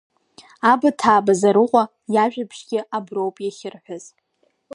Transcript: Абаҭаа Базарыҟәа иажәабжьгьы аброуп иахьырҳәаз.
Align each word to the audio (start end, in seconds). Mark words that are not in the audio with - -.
Абаҭаа 0.71 1.25
Базарыҟәа 1.25 1.83
иажәабжьгьы 2.13 2.79
аброуп 2.97 3.35
иахьырҳәаз. 3.41 4.03